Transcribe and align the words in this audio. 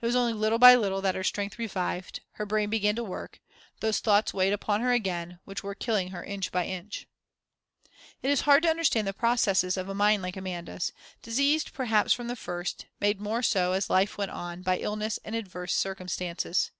It 0.00 0.04
was 0.06 0.16
only 0.16 0.32
little 0.32 0.58
by 0.58 0.74
little 0.74 1.00
that 1.02 1.14
her 1.14 1.22
strength 1.22 1.60
revived, 1.60 2.18
her 2.32 2.44
brain 2.44 2.70
began 2.70 2.96
to 2.96 3.04
work, 3.04 3.38
those 3.78 4.00
thoughts 4.00 4.34
weighed 4.34 4.52
upon 4.52 4.80
her 4.80 4.90
again, 4.90 5.38
which 5.44 5.62
were 5.62 5.76
killing 5.76 6.08
her 6.08 6.24
inch 6.24 6.50
by 6.50 6.66
inch. 6.66 7.06
It 8.20 8.32
is 8.32 8.40
hard 8.40 8.64
to 8.64 8.68
understand 8.68 9.06
the 9.06 9.12
processes 9.12 9.76
of 9.76 9.88
a 9.88 9.94
mind 9.94 10.24
like 10.24 10.36
Amanda's, 10.36 10.92
diseased 11.22 11.72
perhaps 11.72 12.12
from 12.12 12.26
the 12.26 12.34
first, 12.34 12.86
made 12.98 13.20
more 13.20 13.44
so, 13.44 13.74
as 13.74 13.88
life 13.88 14.18
went 14.18 14.32
on, 14.32 14.62
by 14.62 14.76
illness 14.78 15.20
and 15.24 15.36
adverse 15.36 15.72
circumstances. 15.72 16.72